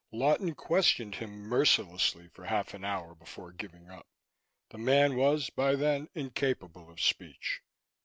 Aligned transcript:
Lawton 0.11 0.55
questioned 0.55 1.13
him 1.13 1.29
mercilessly 1.29 2.27
for 2.27 2.45
half 2.45 2.73
an 2.73 2.83
hour 2.83 3.13
before 3.13 3.51
giving 3.51 3.87
up. 3.91 4.07
The 4.69 4.79
man 4.79 5.15
was 5.15 5.51
by 5.51 5.75
then 5.75 6.09
incapable 6.15 6.89
of 6.89 6.99
speech. 6.99 7.61